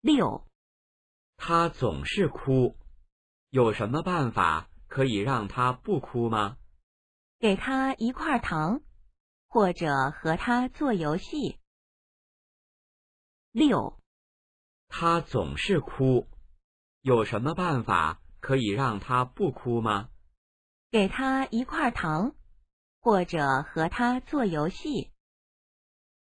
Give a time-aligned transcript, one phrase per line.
[0.00, 0.46] 六。
[1.36, 2.76] 他总是哭。
[3.50, 6.56] 有什么办法可以让他不哭吗？
[7.38, 8.80] 给他一块糖
[9.48, 11.58] 或者和他做游戏。
[13.50, 13.98] 六。
[14.88, 16.28] 他总是哭。
[17.02, 20.10] 有什么办法可以让他不哭吗？
[20.90, 22.34] 给他一块糖
[23.00, 25.10] 或者和他做游戏。